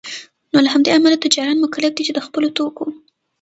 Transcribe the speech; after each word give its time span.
نوله 0.51 0.69
همدې 0.73 0.89
امله 0.97 1.17
تجاران 1.25 1.57
مکلف 1.61 1.91
دی 1.95 2.03
چي 2.07 2.13
دخپلو 2.19 2.55
توکو 2.57 2.85